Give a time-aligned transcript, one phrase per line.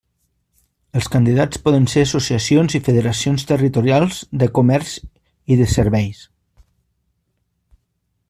[0.99, 4.95] Els candidats poden ser associacions i federacions territorials de comerç
[5.57, 6.25] i de serveis.